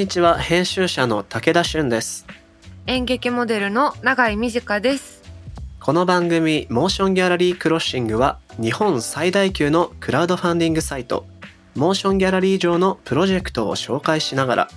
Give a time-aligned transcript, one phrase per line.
[0.00, 0.38] こんにちは。
[0.38, 2.26] 編集者の武田俊です。
[2.86, 5.22] 演劇モデルの永井美智香です。
[5.78, 11.26] この番組 MOTION GALLERY CROSSING は日本最大級のクラウドファンディングサイト
[11.74, 14.68] MOTION GALLERY 上のプロジェクトを紹介しながら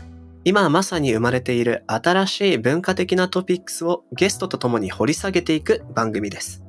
[0.44, 6.63] 今まさに生まれている新しい文化的なトピックスをゲストとともに掘り下げていく番組です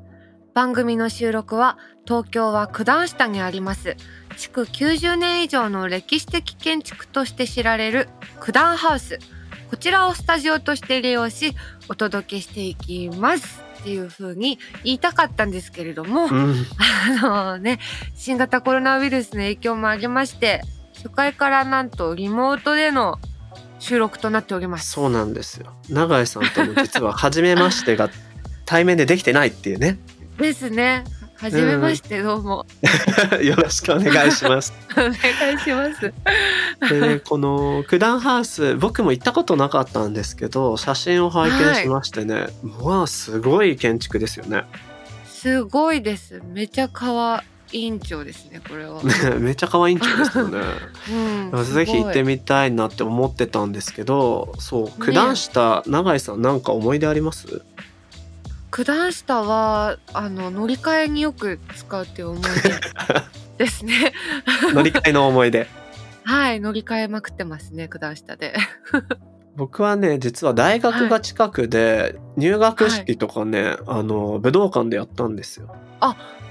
[0.55, 3.97] 番組の収録は東京は九段下にあります。
[4.37, 8.09] 築90年以上の歴史的建築として知られる
[8.41, 9.19] 九段ハウス。
[9.69, 11.57] こちらをスタジオとして利用し
[11.89, 16.55] お届けしていきますっていう風に言いたかったんですけれども、うん。
[17.21, 17.81] あのね
[18.15, 20.63] 新型コロナウイルスの影響もありまして
[20.95, 23.19] 初回からなんとリモートでの
[23.81, 24.93] 収録となっております。
[24.93, 25.75] そうなんですよ。
[25.91, 28.09] 永井さんとも実は初めましてが
[28.67, 29.99] 対面でできてないっていうね
[30.39, 31.05] ですね。
[31.37, 32.65] はじめましてどうも、
[33.43, 36.13] よろしくお願いします お願いします。
[36.89, 42.47] でねこの九段ハウス僕も行ったことなかったんですけど写真を拝見しましてね、
[42.83, 44.65] まあすごい建築ですよね
[45.27, 46.41] すごいです。
[46.53, 49.03] めちゃかわ委員長ですねこれは。
[49.03, 50.61] ね めっちゃ可愛いんちゃですよね
[51.53, 51.65] うん。
[51.65, 52.35] ぜひ行ってみ。
[52.35, 57.63] みたいなって思ってたんですけどそう九段下永井さんなんか思い出あります？
[58.75, 64.13] 九段下はあの乗り換えによく使うっていう思い出ですね。
[64.75, 65.69] 乗り換えの思い出
[66.25, 68.57] はい乗り換えまくってますね九段下で。
[69.55, 75.73] 僕はね実は大学が近くで入学式とかね、あの武道館でやったんですよ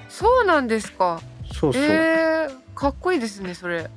[0.07, 1.19] そうなんですか。
[1.51, 3.89] そうそう、えー、かっこいいですねそれ。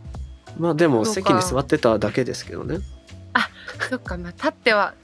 [0.58, 2.80] まあでも席に座ってただけですけどね
[3.88, 4.94] そっかまあ立っては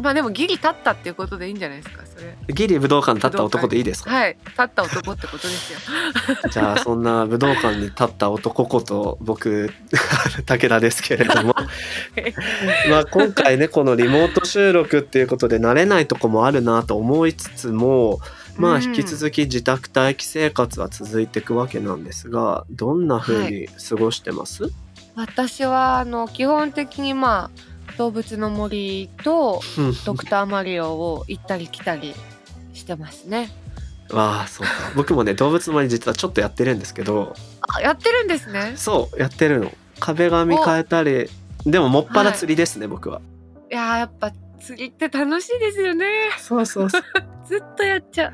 [0.00, 2.36] まあでもギリ立ったっていうことでいいんじゃないですかそれ。
[2.54, 4.10] ギリ武道館に立った男でいいですか？
[4.10, 4.36] はい。
[4.46, 5.78] 立った男ってことですよ。
[6.50, 9.70] じゃあそんな武道館に立った男こと僕
[10.46, 11.54] 武田ですけれども。
[12.90, 18.20] まあ今回ねこのリモート収録っていうことで慣れないとこもあるなと思いつつも
[18.56, 18.82] まあうん。
[18.82, 24.70] 引き続き自宅待機生活は続いていくわけなんですがどんな風に過ごしてます、
[25.14, 27.69] 私はあの基本的にまあ
[28.00, 32.14] 動物の森とうんドクターマリオを行ったり来たり
[32.72, 33.50] してますね。
[34.10, 37.34] わあそうか僕もね動物の森実はちょっとやってるんですけど
[37.76, 38.72] あやってるんですね。
[38.76, 41.28] そうやってるの壁紙変えたり
[41.66, 43.20] でももっぱら釣りですね、僕は
[43.70, 46.06] いやーやっぱ釣りって楽しいですよね。
[46.38, 47.02] そうそうそう
[47.46, 48.32] ずっとやっちゃう。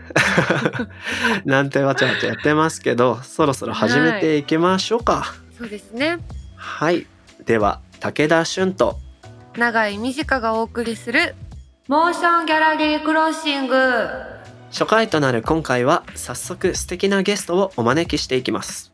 [1.45, 6.21] なんてわちゃわちゃやってますけどそろそろ始めていきましょうかそうですね。
[6.55, 7.09] はい、
[7.47, 9.01] では武田俊と
[9.57, 11.35] 長井美智香がお送りする
[11.89, 13.75] モーションギャラリークロッシング。
[14.71, 18.93] 初回となる今回は早速素敵なゲストをお招きしていきます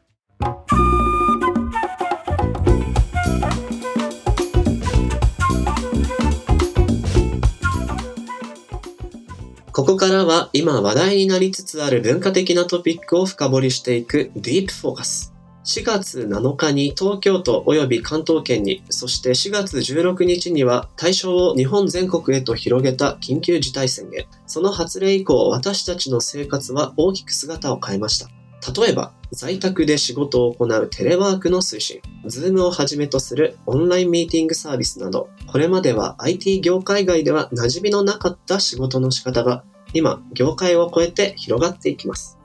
[9.72, 15.31] ここからは今話題になりつつある文化的なトピックを深掘りしていくディープフォーカス。
[15.64, 24.26] 4月7日に東京都及び関東圏に、そして4月16日には対象を日本全国へと広げた緊急事態宣言。
[24.46, 28.28] その発令以降、私たちの生活は大きく姿を変えました。
[28.76, 39.62] 例えば、在宅で仕事を行うテレワークの推進、Zoom をはじめとするオンラインミーティングサービスなど、これまでは IT 業界外では馴染みのなかった仕事の仕方が、
[39.94, 42.38] 今、業界を超えて広がっていきます。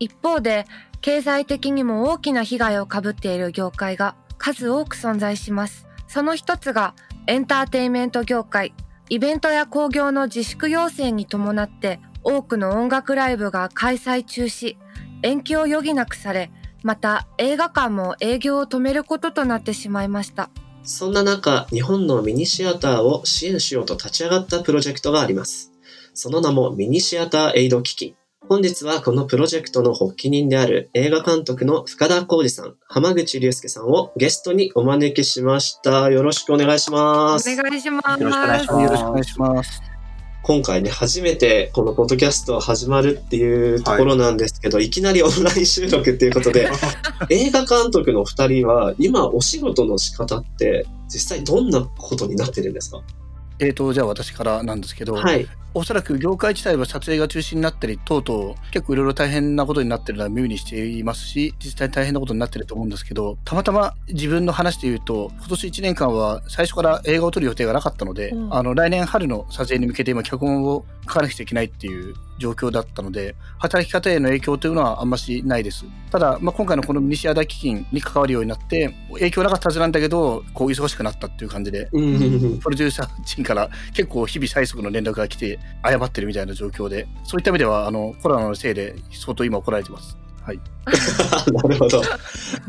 [0.00, 0.66] 一方で
[1.04, 6.94] 経済的にも大きな被害を被っている業界が数多く存在しますその一つが
[7.26, 8.72] エンターテインメント業界
[9.10, 14.78] イベントや興行の自粛要請に伴って多くの音楽ライブが開催中止
[15.22, 16.50] 延期を余儀なくされ
[16.82, 20.48] また映画館も営業を止めることとなってしまいました
[20.84, 25.72] そんな中、日本のミニシアターを支援しようと立ち上がったプロジェクトがあります。
[26.12, 28.14] その名もミニシアターエイド基金。
[28.48, 36.10] 本日はこのプロジェクトの発起人である映画監督の深田浩二さん、浜口竜介さんをゲストにお招きしました。
[36.10, 37.56] よろしくお願いしおます。
[37.56, 38.82] 願いしますよろしくお願いします。
[38.82, 39.82] よろしくお願いします。
[40.42, 46.68] 今回ね、初めてこのポッドキャスト始まるっていうところなんですけど、い、きなりオンライン収録っていうことで、
[47.30, 53.00] 映画監督の二人は今お仕事の仕方って実際どんなことになってるんですか？
[53.58, 55.46] えーと、じゃあ私からなんですけど、はい。
[55.76, 75.84] おそらく業界自体は撮影が中止になったり等々結構いろいろ大変なことになってるのは耳にしていますし実際大変なことになってると思うんですけどたまたま自分の話で言うと今年1年間は最初から映画を撮る予定がなかったので、うん、あの来年春の撮影に向けて今脚本を書かなくちゃいけないっていう状況だったので働き方への影響というのはあんましないです。
[76.10, 90.60] ただ、まあ、今回のこのミニシア大基金に関わるようになって影響なかったはずなんだけどこう忙しくなったっていう感じで、 プロデューサー陣から結構日々最速の連絡が来て謝ってるみたいな状況でそういった意味ではあのコロナのせいで相当今怒られてますはい。
[91.52, 92.02] なるほど。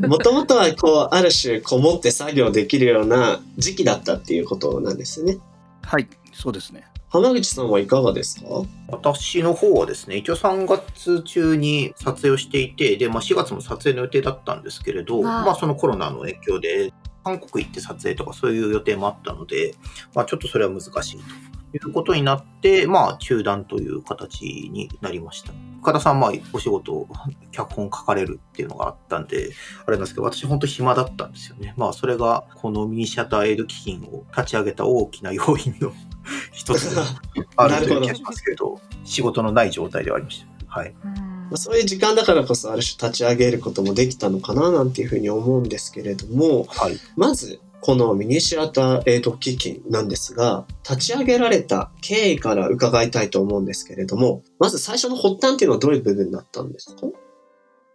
[0.08, 5.36] もともとはこう、ある種、こもって作業できるような時期だったっていうことなんですね。
[5.82, 6.86] はい、そうですね。
[7.10, 8.46] 浜口さんはいかがですか？
[8.88, 16.94] 私の方はですね、一応3月中に撮影をしていて、で、まあ、4月も撮影の予定だったんですけれど、まあ、そのコロナの影響で、
[17.24, 19.74] 韓国行って撮影とかそういう予定もあったので、
[20.14, 21.24] まあ、ちょっとそれは難しいと
[21.76, 25.52] いうことになって、まあ、中断という形になりました。
[25.80, 27.06] 深田さん、まあ、お仕事、
[27.52, 29.50] 脚本書かれるっていうのがあったんで、
[29.86, 31.74] あれなんですけど、私本当暇だったんですよね。
[31.76, 35.92] まあ、それが、このミニシアターエイド基金を立ち上げた大きな要因の
[36.52, 36.96] 一つ
[37.56, 40.80] あるという気がしますけれど、 仕事のない状態ではありました。
[40.80, 40.94] はい。
[41.54, 57.02] そういう時間だからこそある種立ち上げることもできたのかななんていうふうに思うんですけれども、はい、まずこのミニシアターエイド基金なんですが、立ち上げられた経緯から伺いたいと思うんですけれども、まず最初の発端っていうのはどういう部分だったんですか？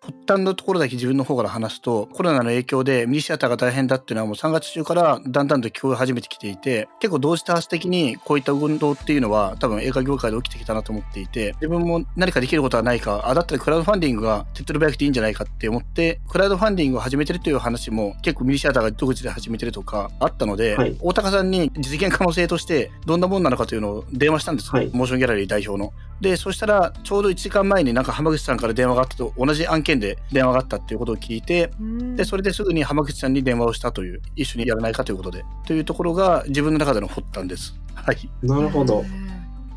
[0.01, 25.93] 発端のところだけ自分の方から話すと、コロナの影響でミニシアターが大変だっていうのはもう3月中からだんだんと聞こえ始めてきていて、結構同時多発的にこういった運動っていうのは多分映画業界で起きてきたなと思っていて、自分も何かできることはないか、あ、だったらクラウドファンディングが手っ取り早くていいんじゃないかって思って、クラウドファンディングを始めてるという話も結構ミニシアターが独自で始めてるとかあったので、はい、大高さんに実現可能性としてどんなもんなのかというのを電話したんです、はい、モーションギャラリー代表の。
[26.21, 31.71] で、そしたらちょうど1時間前になんか濱口さんから電話があったと同じ案件で電話があったったっていうことを聞いて、
[32.15, 37.75] で、それですぐに濱口さんに電話をしたという、一緒にやらないかということで、というところが自分の中での発端です。
[37.93, 38.29] はい。
[38.41, 39.03] なるほど。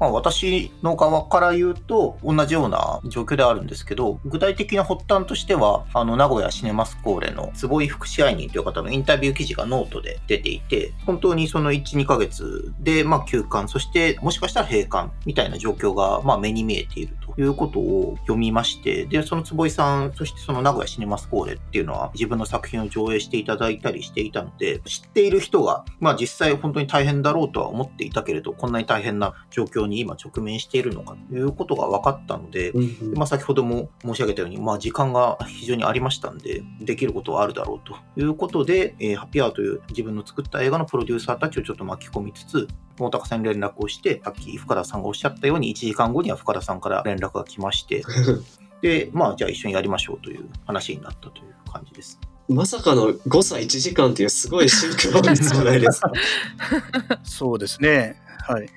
[0.00, 48.02] まあ、私の側から言うと同じような状況ではあるんですけど具体的な発端としてはあの名古屋シネマスコーレの坪井副支配人という方のインタビュー記事がノートで出ていて本当にその12ヶ月で、まあ、休館そしてもしかしたら閉館みたいな状況が、まあ、目に見えているということを読みましてでその坪井さんそしてその名古屋シネマスコーレっていうのは自分の作品を上映していただいたりしていたので知っている人が、まあ、実際本当に大変だろうとは思っていたけれどこんなに大変な状況に今直面しているのかということが分かったので、うんまあ、先ほども申し上げたように、まあ、時間が非常にありましたんで、できることはあるだろうということで、えー、ハッピーアーという自分の作った映画のプロデューサーたちをちょっと巻き込みつつ、大高さんに連絡をして、さっき深田さんがおっしゃったように、1時間後には深田さんから連絡が来まして、
[48.82, 52.20] で、まあ、じゃあ一緒にやりましょうという話になったという感じです。
[52.48, 56.12] まさかの誤差1時間っていうすごいシンクロ率じゃないですか。
[57.24, 58.20] そうですね。
[58.46, 58.68] はい。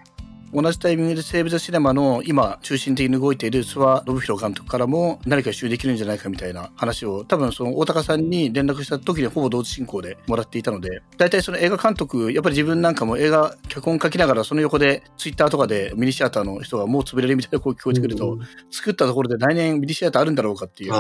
[0.53, 18.39] 同じタイミングでセーブ・ザ・シネマの今中心的に動いている諏訪信弘監督からも何か収できるんじゃないかみたいな話を多分その大高さんに連絡した時にほぼ同時進行でもらっていたので大体その映画監督やっぱり自分なんかも映画脚本書きながらその横でツイッターとかでミニシアターの人がもう潰れるみたいな声聞こえてくると、うん、
[18.71, 20.93] 作ったところで来年ミニシアターあるんだろうかっていう。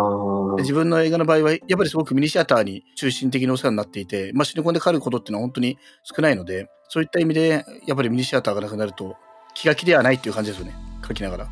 [0.59, 9.15] 自分の映画の場合はやっぱりすごくミニシアターに中心的にお世話になっていて、まあ、シネコンでかかることっていうのは本当に少ないのでそういった意味でやっぱりミニシアターがなくなると
[9.53, 10.75] 気が気ではないっていう感じですよね
[11.07, 11.49] 書きながら。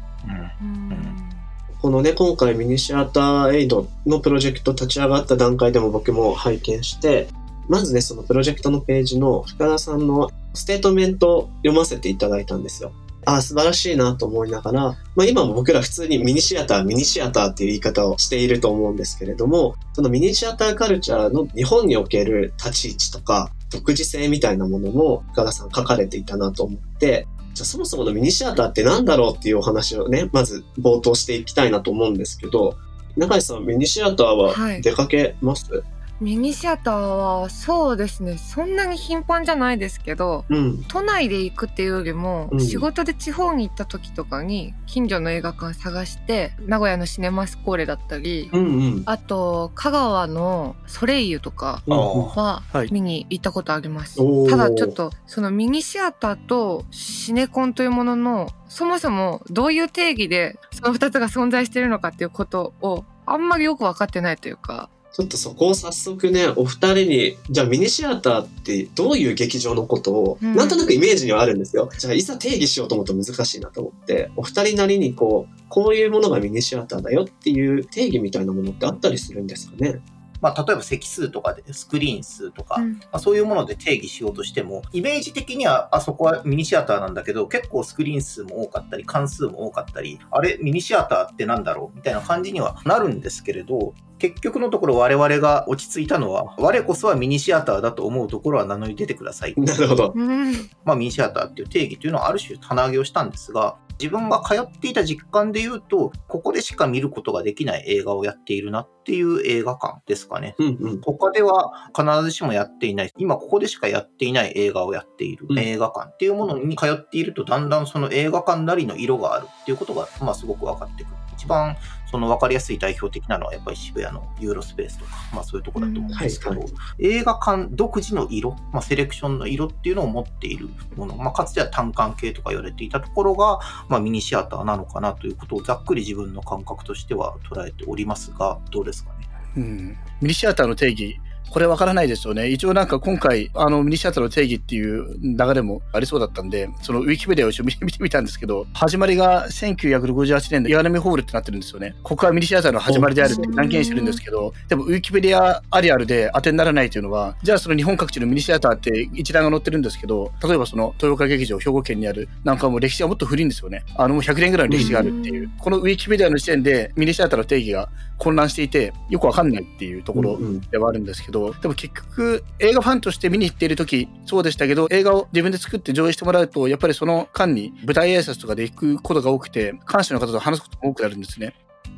[1.82, 7.28] このね今回ミニシアターエイドのプロジェクト立ち上がった段階でも僕も拝見して
[7.68, 12.92] まずねそのプロジェクトのページの深田さんのステートメントを読ませていただいたんですよ。
[13.26, 14.82] ああ、素晴らしいなと思いながら、
[15.16, 32.78] まあ今も僕ら普通にミニシアター、ミニシアターっていう言い方をしていると思うんですけれども、そのミニシアターカルチャーの日本における立ち位置とか、独自性みたいなものも深田さん書かれていたなと思って、じゃあそもそものミニシアターって何だろうっていうお話をね、まず冒頭していきたいなと思うんですけど、
[33.18, 38.38] 中井さん、ミニシアターは出かけます、はいミニシアターはそうですね。
[38.38, 48.68] そんなに頻繁じゃないですけど、うん、都内で行くっていうよりも、うん、仕事で地方に行った時とかに近所の映画館探して名古屋のシネマスコーレだったり、うんう
[49.00, 71.90] ん、あと香川のソレイユとかは見に行ったことあります、はい、ただちょっとそのミニシアターとシネコンというもののそもそもどういう定義でその2つが存在しているのかっていうことをあんまりよく分かってないというかちょっとそこを早速ね、お二人に、じゃあミニシアターってどういう劇場のことを、うんなんとなくイメージにはあるんですよ。
[71.98, 80.02] じゃあいざ定義しようと思うと難しいなと思って、お二人なりにこう、こういうものがミニシアターだよっていう定義みたいなものってあったりするんですかね？
[80.46, 91.96] まあ、例えば席数とかでスクリーン数とか、うんまあ、そういうもので定義しようとしても、イメージ的にはあそこはミニシアターなんだけど、結構スクリーン数も多かったり、関数も多かったり、あれ、ミニシアターってなんだろう？
[91.96, 99.56] みたいな感じにはなるんですけれど、結局のところ我々が落ち着いたのは、我こそはミニシアターだと思うところは名乗り出てください。
[99.58, 100.14] なるほど。
[100.16, 100.54] うん
[100.86, 110.56] まあ、ミニシアターっていう定義というのはある種棚上げをしたんですが、自分が通っていた実感で言うと、ここでしか見ることができない映画をやっているなっていう映画館ですかね。
[110.58, 111.02] うんうん。
[111.02, 121.16] 他では必ずしもやっていない、今ここでしかやっていない映画をやっているうん映画館っていうものに通っていると、だんだんその映画館なりの色があるっていうことが、まあすごく分かってくる。
[121.38, 121.76] 一番
[122.10, 126.60] その分かりやすい代表的なのはやっぱり渋谷のユーロスペースとか、まあそういうところだと思うんですけど、うん。
[126.60, 126.70] はい
[127.00, 133.60] 映画館独自の色、まあセレクションの色っていうのを持っているもの、まあかつては単館系とか言われていたところが、
[133.90, 139.28] まあミニシアターなのかなということをざっくり自分の感覚としては捉えておりますが、どうですかね。
[139.58, 142.50] うん、ミニシアターの定義これわからないですよね。
[142.50, 151.96] 一応なんか今回、あの、ミニシアターの定義っていう流れもありそうだったんで、そのウィキペディアを一応 見てみたんですけど、始まりが1968年の岩波ホールってなってるんですよね。
[152.04, 163.84] ここはミニシアターの始まりであるって断言してるんですけど、でもウィキペディアありあるで当てにならないというのは、じゃあその日本各地のミニシアターって一覧が載ってるんですけど、例えばその豊岡劇場、兵庫県にある、なんかもう歴史はもっと古いんですよね。
[163.96, 165.50] あのもう100年ぐらいの歴史があるっていう。
[165.60, 170.62] このウィキペディアの時点でミニシアターの定義が混乱していて、よくわかんないっていうところうんうん。
[170.62, 181.56] ではあるんですけど、でも結局映画ファンとして見に行っている時そうでしたけど映画を自分で作って上映してもらうとやっぱりその間に舞台挨拶とかで行くことが多くて監視の方と話すことも多くなるんですね。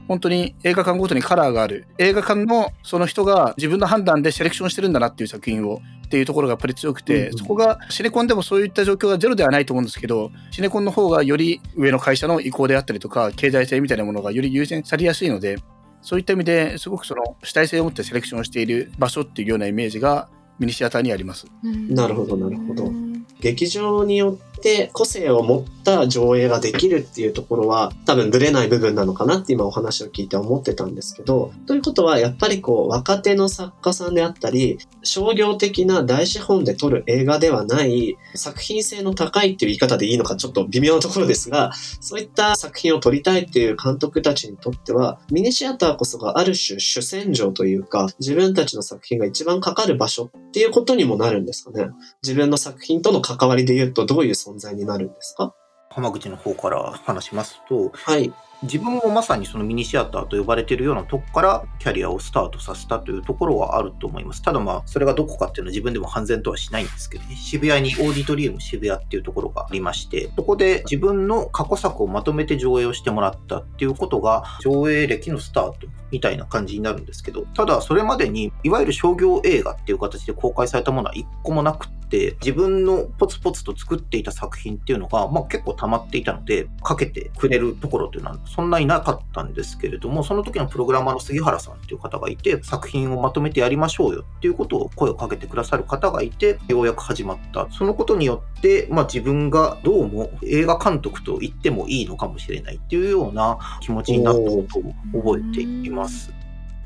[0.07, 1.85] 本当に映画館ごとにカラーがある。
[1.97, 7.37] 映画館のその人が自分の判断でセレクションしてるんだなっていう作品をっていうところがやっぱり強くて、うんうん。
[7.37, 15.57] そこがシネコンでもそういった状況がゼロではないと思うんですけどシネコンの方がより上の会社の意向であったりとか経済性みたいなものがより優先されやすいので
[16.01, 21.45] そういった意味ですごくその主体性を持ってセレクションしている場所っていうようなイメージがミニシアターにあります。
[21.63, 22.91] なるほどなるほど
[23.39, 51.89] 劇場によって個性を持った上映ができるっていうところは多分ブレない部分なのかなって今お話を聞いて思ってたんですけど、ということはやっぱりこう若手の作家さんであったり、商業的な大資本で撮る映画ではない作品性の高いっていう言い方でいいのかちょっと微妙なところですが、そういった作品を撮りたいっていう監督たちにとっては、ミニシアターこそがある種主戦場というか、自分たちの作品が一番かかる場所っていうことにもなるんですかね。
[52.23, 55.53] 自分の作品との関わりで言うとどういう存在になるんですか？
[55.89, 58.31] 浜口の方から話しますと、はい。
[58.63, 64.41] 自分もまさにそのミニシアターと呼ばれているようなとこからキャリアをスタートさせたというところはあると思います。
[64.41, 97.67] ただまあ、それがどこかっていうのは自分でも判然とはしないんですけどね、渋谷にオーディトリウム渋谷っていうところがありまして、そこで自分の過去作をまとめて上映をしてもらったっていうことが、上映歴のスタートみたいな感じになるんですけど、ただそれまでに、いわゆる商業映画っていう形で公開されたものは一個もなくって、自分のポツポツと作っていた作品っていうのが、まあ結構溜まっていたので、かけてくれるところというのはそんなになかったんですけれども、その時のプログラマーの杉原さんっていう方がいて、作品をまとめてやりましょうよっていうことを声をかけてくださる方がいて、ようやく始まった。
[97.71, 106.36] そのことによって、まあ自分がどうも映画監督と言ってもいいのかもしれないっていうような気持ちになったことを覚えています。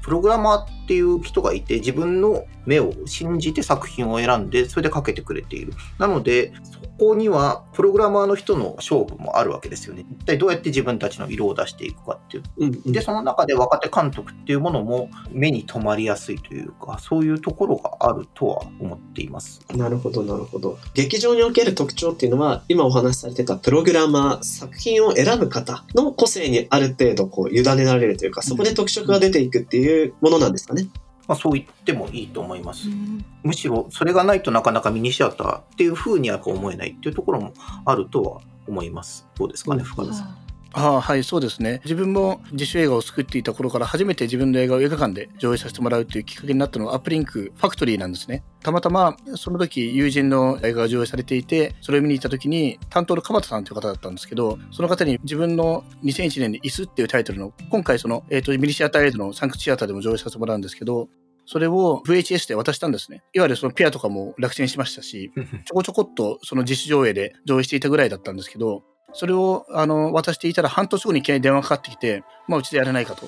[0.01, 5.74] プログラマーっていう人がいて、自分の目を信じて作品を選んで、それでかけてくれている。
[5.98, 10.05] なので、そこにはプログラマーの人の勝負もあるわけですよね。
[10.10, 12.43] 一体どうやって自分たちの色を出していくかっていう。
[12.58, 19.62] うんうんで、その中で若手監督っていうものも目に留まりやすいというか、そういうところがあるとは思っています。
[19.75, 20.77] なるほど、なるほど。
[20.93, 29.90] 劇場における特徴っていうのは、今お話しされてたプログラマー、作品を選ぶ方の個性にある程度こう委ねられるというか、そこで特色が出ていくっていう
[30.21, 30.88] ものなんですかね。
[31.27, 32.88] まあ、そう言ってもいいと思います。
[33.43, 37.53] むしろそれがないとなかなかミニシアターっていう風には思えないっていうところも
[37.86, 39.27] あるとは思います。
[39.38, 40.40] どうですかね、深田さん。
[40.74, 41.82] ああはいそうですね。
[41.84, 48.44] 自分も自主映画を作っていた頃から初めて自分の映画を映画館で上映させてもらうというきっかけになったのはアップリンクファクトリーなんですね。
[48.62, 61.10] たまたまその時友人の映画が上映されていてそれを見に行った時に担当の鎌田さんという方だったんですけどその方に自分の2001年に「椅子」っていうタイトルの今回その、えー、とミニシアターエイドのサンクチシアターでも上映させてもらうんですけど
[61.46, 63.24] それを VHS で渡したんですね。
[63.34, 65.32] いわゆるそのペアとかも落選しましたし、
[65.66, 73.27] ちょこちょこっとその自主上映で上映していたぐらいだったんですけど、それをあの渡していたら半年後にいきなり電話かかってきて、まあうちでやれないかと。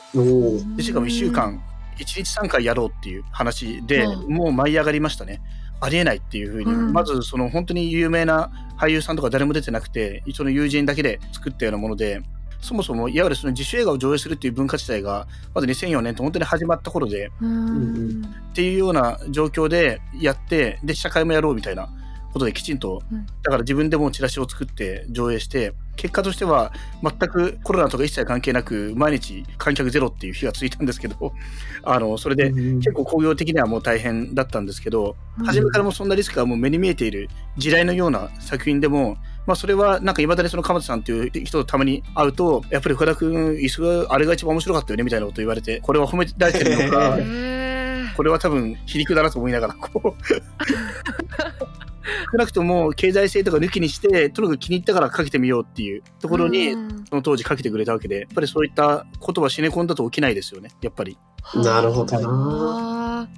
[0.76, 1.62] でしかも1週間
[1.98, 4.34] 1日3回やろうっていう話で、うん。
[4.34, 5.42] もう舞い上がりましたね。
[5.80, 6.94] ありえないっていうふうに、うん。
[6.94, 12.22] まずその本当に有名な俳優さんとか誰も出てなくて、その友人だけで作ったようなもので、
[12.62, 18.22] そもそもいわゆるその自主映画を上映するっていう文化自体が、まず2004年と本当に始まった頃で、ううん。
[18.22, 21.90] んっていうような状況でやって、で、試写会もやろうみたいな
[22.34, 23.26] ことできちんと、うん。
[23.26, 26.74] だから自分でもチラシを作って上映して、結果としては
[27.04, 31.34] 全くコロナとか一切関係なく、毎日観客ゼロっていう日がついたんですけど、
[31.84, 35.46] あの、それで結構工業的にはもう大変だったんですけど、うん。
[35.46, 47.20] 初めからもうそんなリスクがもう目に見えている地雷のような作品でも、まあそれはなんかいまだにその鎌田さんっていう人とたまに会うと、やっぱり深田君、椅子があれが一番面白かったよねみたいなこと言われて、これは褒められてるのか
[48.16, 50.24] これは多分皮肉だなと思いながら、こう。
[52.32, 57.06] 少なくとも経済性とか抜きにして、とにかく気に入ったからかけてみようっていうところに、うん。
[57.10, 61.18] その当時かけてくれたわけで、やっぱりそういったことはシネコンだと起きないですよね、やっぱり。
[61.56, 63.30] なるほどな。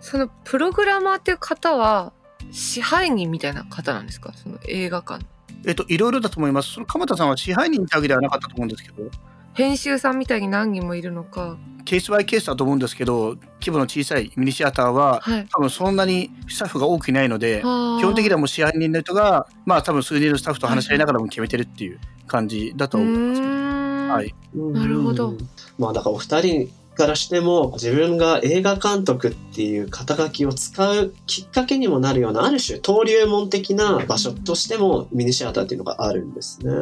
[0.00, 2.12] そのプログラマーっていう方は
[2.50, 4.32] 支配人みたいな方なんですか？
[4.34, 5.24] その映画館。
[5.66, 6.72] えっと、いろいろだと思います。
[6.72, 9.10] その鎌田さんは支配人ってわけではなかったと思うんですけど、
[9.54, 17.64] 編集さんみたいに何人もいるのかケースバイケースだと思うんですけど、規模の小さいミニシアターは、はい多分そんなにスタッフが多くいないので、基基
[18.04, 23.40] 本的にはもう支配人の人が、まあ多分数人のスタッフと話し合いながらも決めてるっていう感じだと思います。
[23.40, 24.14] は。
[24.14, 25.34] はいなるほど。
[25.78, 36.72] まあだからお二人からしても自分が映画監督っていう肩書きを使うきっかけにもなるようなある種登竜門的な場所としてもミニシアターっていうのがあるんですね。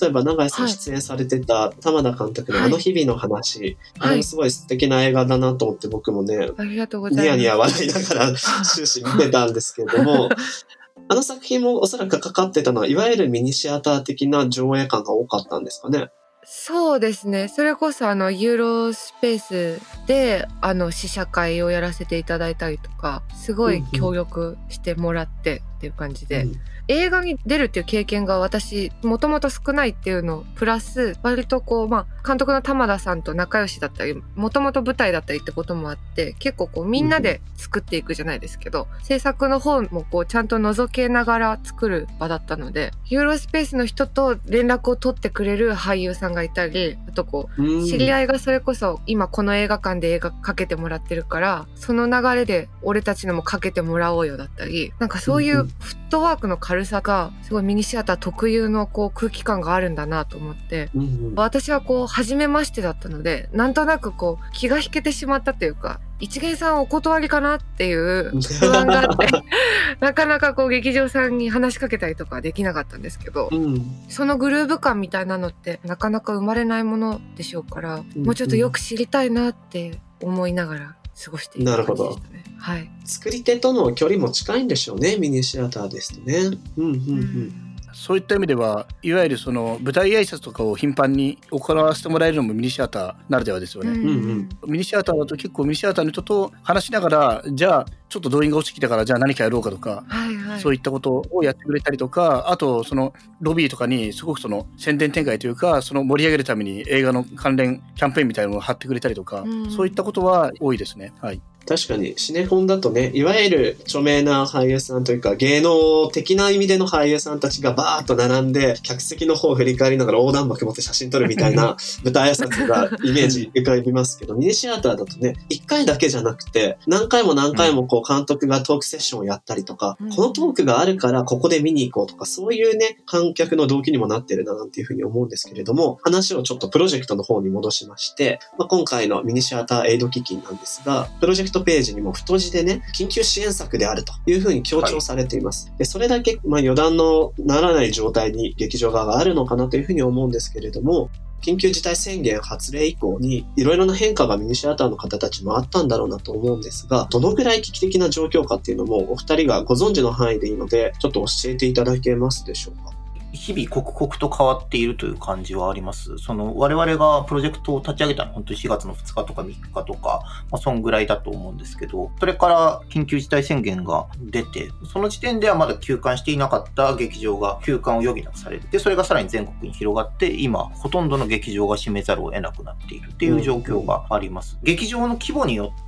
[0.00, 0.72] 例えば永井さんはい。
[0.72, 4.10] 出演されてた玉田監督のあの日々の話、あはい。
[4.12, 7.24] れもすごい素敵な映画だなと思って僕もね、ありがとうございます。
[7.24, 10.28] ニヤニヤ笑いながら 終始見てたんですけれども、
[11.08, 16.10] あの作品もおそらくかかってたのは、いわゆるミニシアター的な上映感が多かったんですかね。
[16.50, 17.48] そうですね。
[17.48, 26.60] それこそあのユーロスペースであの試写会をやらせていただいたりとかすごい協力してもらってっていう感じで、うん。
[26.88, 47.86] 映画に出るっていう経験が私もともと少ないっていうのプラス割とこうまあ監督の玉田さんと仲良しだったりもともと舞台だったりってこともあって結構こうみんなで作っていくじゃないですけど、制作の方もこうちゃんと覗けながら作る場だったのでユーロスペースの人と連絡を取ってくれる俳優さんがいたりあとこううん。
[47.86, 60.90] 知り合いがそれこそ今この映画館で映画かけてもらってるからその流れで俺たちのもかけてもらおうよだったりなんかそういうフットワークの軽さがすごいミニシアター特有のこう空気感があるんだなと思って。
[60.94, 61.34] うんうん。
[61.34, 69.28] 私はこう初めましてだったのでなんとなくこう気が引けてしまったというか一元さんお断りかなっていう不安があって
[70.00, 73.84] なかなかこう劇場さんに話しかけたりとかできなかったんですけどうん。
[74.08, 78.24] そのグルーヴ感みたいなのってなかなか生まれないものでしょうから、うん。
[78.24, 82.44] もうちょっとよく知りたいなって思いながら過ごしていた感じでしたね。
[82.58, 82.90] はい。
[83.04, 86.58] 作り手との距離も近いんでしょうね、ミニシアターですとね。
[86.76, 87.67] うんうんうん。
[87.98, 93.90] そういった意味では、いわゆるその舞台挨拶とかを頻繁に行わせてもらえるのもミニシアターならではですよね。
[93.90, 100.60] うんうんミニシアターだと結構ミニシアターの人と話しながら、じゃあちょっと動員が落ちてきたから、じゃあ何かやろうかとか、はいはい。
[100.60, 111.12] そういったことをやってくれたりとか、あとそのロビーとかにすごくその宣伝展開というか、その盛り上げるために映画の関連キャンペーンみたいなのを貼ってくれたりとか、うんそういったことは多いですね。
[111.20, 111.42] はい。
[111.68, 130.10] 確かにシネコンだとねいわゆる著名な俳優さんというか芸能的な意味での俳優さんたちがバーッと並んで客席の方を振り返りながら横断幕持って写真撮るみたいな 舞台挨拶がイメージ浮かびますけどミニシアターだとね1回だけじゃなくて何回も何回もこう監督がトークセッションをやったりとか、うん。
[130.10, 162.97] このトークがあるからここで見に行こうとかそういうね観客の動機にもなってるななんていうふうに思うんですけれども話をちょっとプロジェクトの方に戻しまして、まあ、今回のミニシアターエイド基金なんですがプロジェクトページにも太字でね緊急支援策であるというふうに強調されています、でそれだけ、まあ、予断のならない状態に劇場側があるのかなというふうに思うんですけれども緊急事態宣言発令以降にいろいろな変化がミニシアターの方たちもあったんだろうなと思うんですがどのぐらい危機的な状況かっていうのもお二人がご存知の範囲でいいのでちょっと教えていただけますでしょうか？
[163.32, 166.18] 日々刻々と変わっているという感じはあります。
[166.18, 178.62] その我々がプロジェクトを立ち上げたのは本当に4月の2日とか3日とか、まあ、そんぐらいだと思うんですけど、それから緊急事態宣言が出て、その時点ではまだ休館していなかった劇場が休館を余儀なくされる。
[178.70, 184.58] で、それがさらに全国に広がって、今、ほとんどの劇場が閉めざるを得なくなっているっていう状況があります。
[184.62, 185.87] 劇場の規模によっ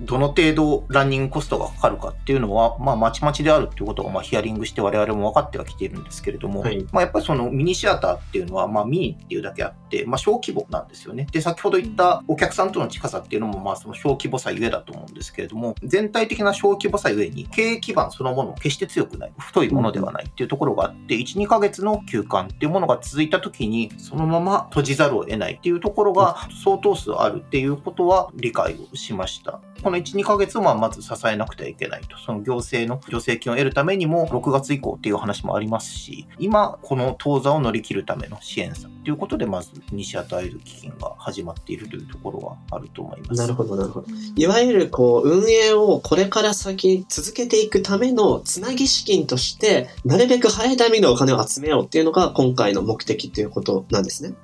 [0.00, 11.26] どの程度ランニングコストがかかるかっていうのは、まあ、まちまちであるっていうことが、まあ、ヒアリングして我々も分かってはきているんですけれども、はいまあ、やっぱりそのミニシアターっていうのは、まあ、ミニっていうだけあって、まあ、小規模なんですよね。
[11.30, 29.47] で、先ほど言ったお客さんとの近さっていうのも、まあ、その小規模さゆえだと思うんですけれども、全体的な小規模さゆえに、経営基盤そのものも決して強くない、太いものではないっていうところがあって、1、2ヶ月の休館っていうものが続いた時に、そのまま閉じざるを得ないっていうところが相当数あるっていうことは理解をしました。
[29.82, 32.18] この1、2ヶ月はまず支えなくてはいけないと。
[32.18, 43.40] その行政の助成金を得るためにも、6月以降っていう話もありますし、今、この当座を乗り切るための支援策ということで、まず西与える基金が始まっているというところはあると思います。
[43.40, 44.06] なるほど、なるほど。
[44.36, 54.34] いわゆるこう運営をこれから先続けていくためのつなぎ資金としてなるべく早いタイミングでお金を集めようっていうのが今回の目的っていうことなんですね。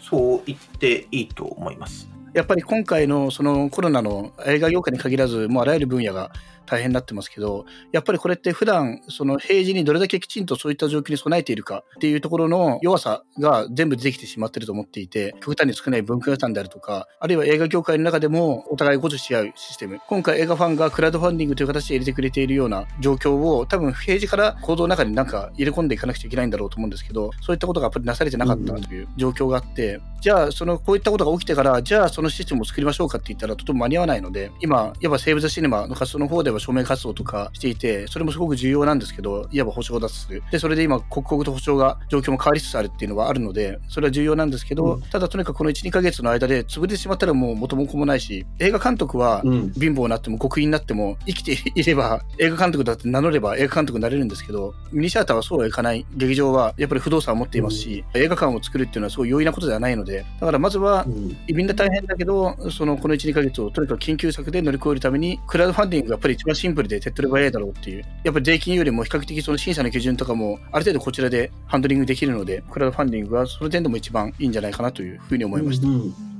[0.00, 2.13] そう言っていいと思います。
[2.34, 6.32] やっぱり今回のそのコロナの映画業界に限らず、もうあらゆる分野が
[6.66, 19.98] 大変になってますけど、やっぱりこれって普段その平時にどれだけきちんとそういった状況に備えているかっていうところの弱さが全部出てきてしまってると思っていて、極端に少ない文化予算であるとか、あるいは映画業界の中でもお互い補助し合うシステム。
[20.08, 40.28] 今回映画ファンがクラウドファンディングという形で入れてくれているような状況を多分平時から行動の中になんか入れ込んでいかなくちゃいけないんだろうと思うんですけど、そういったことがやっぱりなされてなかったという状況があって、じゃあそのこういったことが起きてから、じゃあそのシステムを作りましょうかって言ったらとても間に合わないので、今、やっぱセーブ・ザ・シネマの活動の方では署名活動とかしていて、それもすごく重要なんですけど、いわば保証を出す。
[40.50, 49.72] で、それで今、刻々と保証が、状況も変わりつつあるっていうのはあるので、それは重要なんですけど、うんただとにかくこの1、2ヶ月の間で潰れてしまったらもう元も子もないし、映画監督はうん。
[49.72, 75.88] 貧乏になっても国員になっても生きていれば映画監督だって名乗れば映画監督になれるんですけどミニシアターはそうはいかない劇場はやっぱり不動産を持っていますし、映画館を作るっていうのはすごい容易なことではないのでだからまずはうんみんな大変だけどそのこの12ヶ月をとにかく緊急策で乗り越えるためにクラウドファンディングがやっぱり一番シンプルで手っ取り早いだろうっていうやっぱり税金よりも比較的その審査の基準とかもある程度こちらでハンドリングできるのでクラウドファンディングはその点でも一番いいんじゃないかなというふうに思いました。
[75.88, 76.33] うん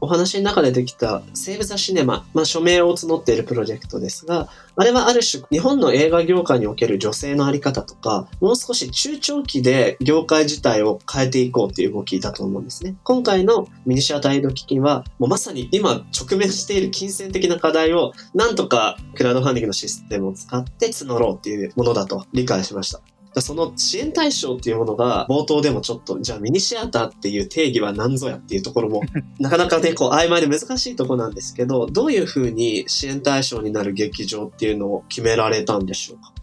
[0.00, 12.96] お話の中でできたセーブ・ザ・シネマ、まあ、署名を募っているプロジェクトですが、あれはある種日本の映画業界における女性のあり方とか、もう少し中長期で業界自体を変えていこうっていう動きだと思うんですね。
[13.02, 23.00] 今回のミニシアターエイド基金は、もうまさに今直面している金銭的な課題をなんとかクラウドファンディングのシステムを使って募ろうっていうものだと理解しました。
[23.36, 29.02] その支援対象っていうものが冒頭でもちょっとじゃあミニシアターっていう定義は何ぞやっていうところも
[29.38, 36.32] なかなかねこう曖昧で難しいところなんですけどどういうふうに支援対象になる劇場っていうのを決められたんでしょうか？
[36.34, 36.37] 基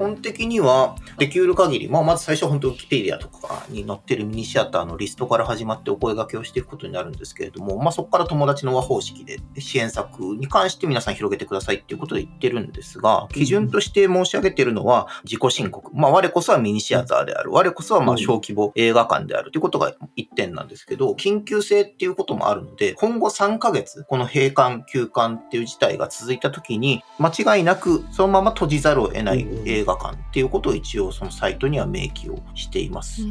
[0.00, 15.90] 本的には、できうる限り、まあ、まず最初は本当ウィキペディアとかに載ってるミニシアターのリストから始まってお声掛けをしていくことになるんですけれども、まあ、そこから友達の和方式で支援策に関して皆さん広げてくださいっていうことで言ってるんですが、基準として申し上げているのは自己申告。
[15.94, 17.52] まあ、我こそはミニシアターである。
[17.52, 33.22] 我こそはまあ小規模映画館であるということが一点なんですけど、緊急性っていうこともあるので、今後3ヶ月、この閉館、休館っていう事態が続いた時に、間違いなくそのまま閉じざるを得ない映画館っていうことを一応そのサイトには明記をしています。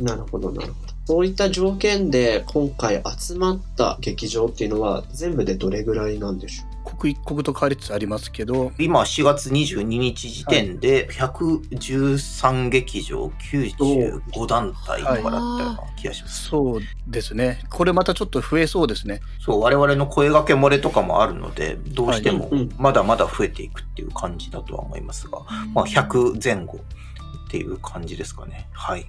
[0.00, 0.94] なるほどなるほど。
[1.06, 6.73] そういった条件で今回集まった劇場っていうのは全部でどれぐらいなんでしょう？
[6.84, 16.48] 刻一刻と変わりつつありますけど、今4月22日時点で113劇場95団体とかだったような気がします。
[16.48, 17.60] そうですね。
[17.70, 19.20] これまたちょっと増えそうですね。
[19.40, 25.40] そう、我々の声掛け漏れとかもあるので、どうしてもまだまだ増えていくっていう感じだとは思いますが、
[25.72, 28.68] まあ100前後っていう感じですかね。
[28.72, 29.06] はい。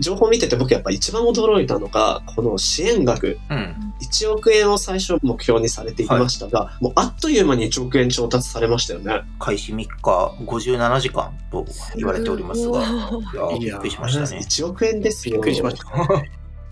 [0.00, 3.92] 情報を見てて僕やっぱ一番驚いたのがこの支援額うん。
[4.02, 9.22] 1億円を最初目標にされていましたが、もうあっという間に1億円調達されましたよね。
[9.38, 9.86] 開始3日
[10.44, 11.64] 57時間と
[11.96, 14.40] 言われておりますが、いやびっくりしましたね。
[14.42, 15.34] 1億円ですよ。
[15.34, 15.84] びっくりしました。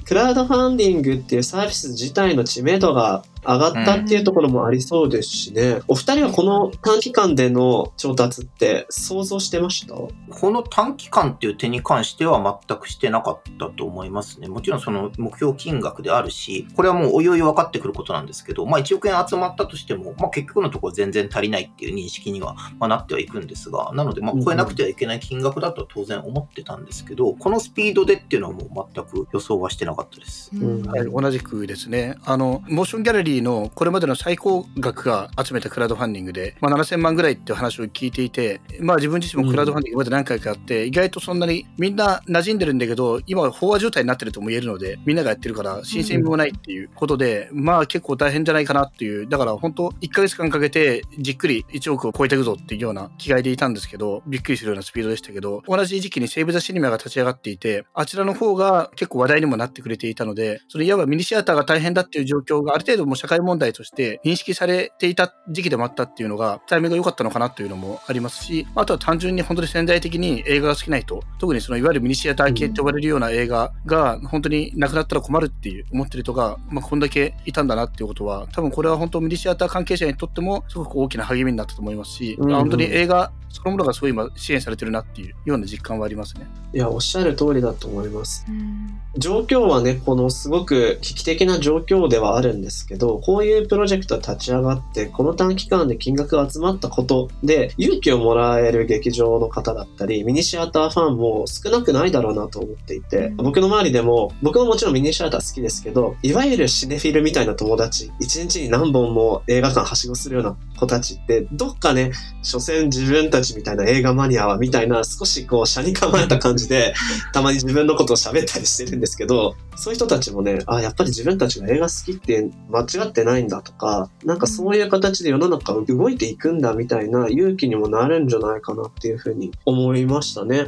[0.04, 5.80] クラウドファンディングっていうサービス自体の知名度が上がったっていうところもありそうですしね。
[5.88, 9.94] お二人はこの短期間での調達って想像してました？
[9.94, 14.48] この短期間っていう点に関しては全くしてなかったと思いますね。
[14.48, 30.50] もちろんその目標金額であるし、これはもうおいおい分かってくることなんですけど、まあ1億円集まったとしても、まあ結局のところ全然足りないっていう認識には、まあ、なってはいくんですが、なのでまあ超えなくてはいけない金額だとは当然思ってたんですけど、このスピードでっていうのはもう全く予想はしてなかったです。
[30.54, 32.16] うんはい、同じくですね。
[32.24, 86.46] あの、モーションギャラリリーのこれまでの最高額が集めたクラウドファンディングで、まあ、7000万ぐらいっていう話を聞いていて、まあ、自分自身もクラウドファンディングまで何回かあって、意外とそんなにみんな馴染んでるんだけど今は飽和状態になってるとも言えるのでみんながやってるから新鮮味もないっていうことで、まあ結構大変じゃないかなっていうだから本当1ヶ月間かけてじっくり1億を超えていくぞっていうような気概でいたんですけどびっくりするようなスピードでしたけど同じ時期にセーブ・ザ・シネマが立ち上がっていてあちらの方が結構話題にもなってくれていたのでそのいわばミニシアターが大変だっていう状況がある程度もう社会問題として認識されていた時期でもあったっていうのがタイミングが良かったのかなというのもありますしあとは単純に本当に潜在的に映画が好きな人特にそのいわゆるミニシアター系って呼ばれるような映画が本当になくなったら困るっていう思ってる人が、まあ、こんだけいたんだなっていうことは多分これは本当ミニシアター関係者にとってもすごく大きな励みになったと思いますし、うんうん本当に映画そのものがすごい今支援されてるなっていうような実感はありますね。
[86.72, 88.46] いや、おっしゃる通りだと思います。
[88.48, 103.36] うん状況はね、このすごく危機的な状況ではあるんですけど、こういうプロジェクトが立ち上がって、この短期間で金額が集まったことで、勇気をもらえる劇場の方だったり、ミニシアターファンも少なくないだろうなと思っていて、うん。
[103.38, 116.94] 僕の周りでも、僕ももちろんミニシアター好きですけど、いわゆるシネフィルみたいな友達、一日に何本も映画館はしごするような子たちって、どっかね、所詮自分たちみたいな映画マニアはみたいな少しこう、車に構えた感じで、
[117.32, 130.66] たまに自分のことを喋ったりしてるんですけど、そういう人たちもね、あ、やっぱり自分たちが映画好きって間違ってないんだとか、なんかそういう形で世の中動いていくんだみたいな勇気にもなるんじゃないかなっていうふうに思いましたね。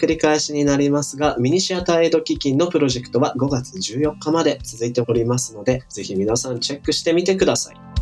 [0.00, 7.93] 繰り返しになりますが、ミニシアターエイド基金のプロジェクトは5月14日まで続いておりますので、ぜひ皆さんチェックしてみてください。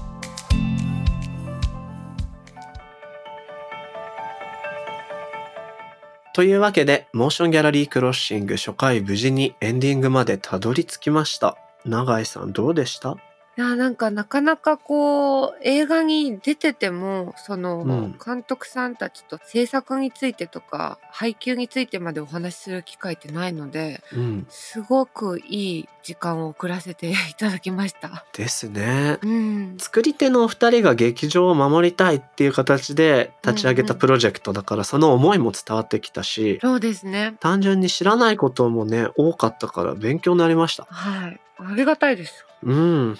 [6.34, 11.58] というわけで、モーションギャラリークロッシング初回無事にエンディングまでたどり着きました。
[11.84, 13.16] 永井さんどうでした？
[13.58, 24.46] いやなんかなかなかこう映画に出ててもその、うん監督さんたちと制作についてとか配給についてまでお話しする機会ってないのでうん。
[24.48, 28.24] すごくいい時間を送らせていただきました。
[28.32, 29.18] ですね。
[29.22, 37.36] うん、作り手のお二人が劇場を守りたいっていう形で立ち上げたプロジェクトだから、その思いも伝わってきたし、そうですね。
[37.40, 40.86] 単純に知らないこともね、多かったから勉強になりました。
[40.90, 42.46] はい、ありがたいです。
[42.62, 43.18] うん。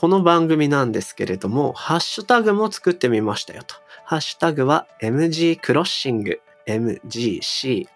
[0.00, 3.74] この番組なんですけれども、ハッシュタグも作ってみましたよと。
[4.06, 6.40] ハッシュタグは MG クロッシング。
[6.66, 7.88] MGCROSSING、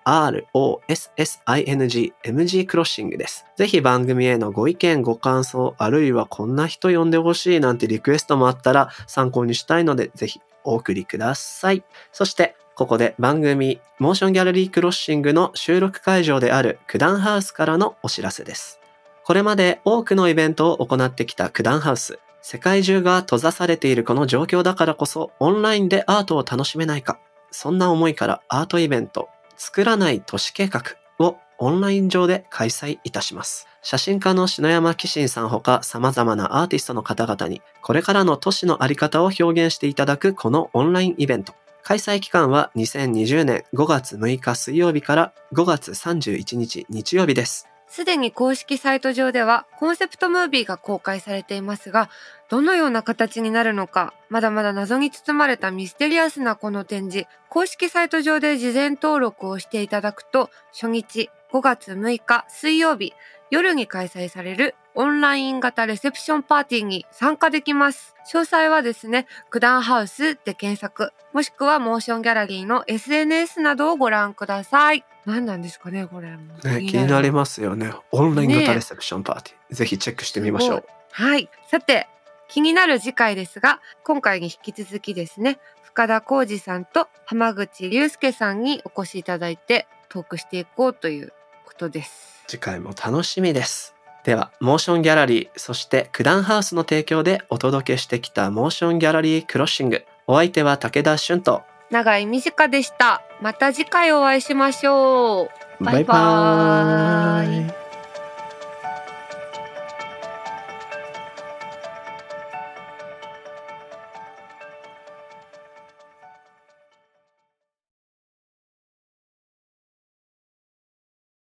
[2.22, 3.46] MG クロッシングです。
[3.56, 11.84] ぜひ番組へのご意見、ご感想、あるいはこんな人呼んでほしいなんてリクエストもあったら参考にしたいので、ぜひお送りください。
[12.12, 18.83] そして、ここで番組、モーションギャラリークロッシングの収録会場である九段ハウスからのお知らせです。
[19.24, 22.18] これまで多くのイベントを行ってきた九段ハウス。
[22.42, 27.18] 世界中が閉ざされているこの状況だからこそ、オンラインでアートを楽しめないか。
[27.50, 30.82] そんな思いからアートイベント、作らない都市計画
[31.18, 33.66] をオンライン上で開催いたします。
[33.80, 41.54] 写真家の篠山紀信さんほか様々なアーティストの方々に、これからの都市のあり方を表現していただくこのオンラインイベント。
[41.82, 47.68] 開催期間は2020年5月6日水曜日から5月31日日曜日です。
[47.94, 52.10] すでに公式サイト上ではコンセプトムービーが公開されていますが、
[52.48, 63.12] どのような形になるのか、まだまだ謎に包まれたミステリアスなこの展示、公式サイト上で事前登録をしていただくと、初日5月6日水曜日、
[63.52, 68.16] 夜に開催されるオンライン型レセプションパーティーに参加できます。
[68.28, 75.04] 詳細はですね、九段ハウスで検索、もしくはモーションギャラリーの SNS などをご覧ください。
[75.26, 76.30] 何なんですかね、これ。
[76.30, 77.92] ね、気になりますよね。
[78.12, 79.74] オンラインね型レセプションパーティー。
[79.74, 80.84] ぜひチェックしてみましょう。
[81.12, 81.48] はい。
[81.70, 82.08] さて、
[82.48, 91.32] 気になる次回ですが、今回に引き続きですね、深田浩二さんと浜口竜介さんにお越しいただいてトークしていこうという
[91.64, 92.44] ことです。
[92.46, 93.94] 次回も楽しみです。
[94.24, 100.04] では、モーションギャラリー、そして九段ハウスの提供でお届けしてきたモーションギャラリークロッシング。
[100.26, 101.62] お相手は武田俊と、
[101.94, 103.22] 長井美智香でした。
[103.40, 105.48] また次回お会いしましょ
[105.80, 105.84] う。
[105.84, 107.83] バイババイバーイ